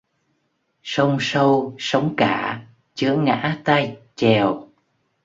Sông 0.83 1.17
sâu 1.19 1.75
sóng 1.79 2.13
cả 2.17 2.61
chớ 2.95 3.15
ngã 3.17 3.57
tay 3.63 3.97
chèo 4.15 4.67